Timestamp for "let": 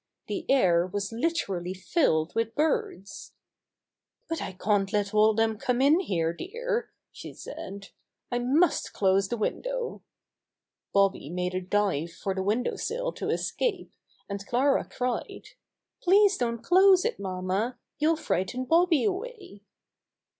4.91-5.13